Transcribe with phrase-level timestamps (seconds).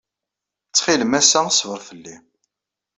[0.69, 2.15] Ttxil-m, ass-a ṣber fell-i.